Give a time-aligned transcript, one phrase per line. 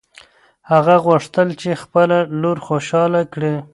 [0.71, 3.55] هغه غوښتل چې خپله لور خوشحاله کړي.